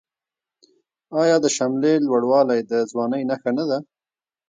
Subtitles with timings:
[1.21, 3.77] آیا د شملې لوړوالی د ځوانۍ نښه نه ده؟